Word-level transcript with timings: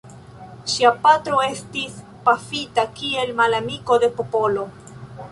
Ŝia 0.75 0.91
patro 1.01 1.41
estis 1.47 1.99
pafita 2.29 2.85
kiel 3.01 3.33
«malamiko 3.41 3.99
de 4.05 4.09
popolo». 4.21 4.65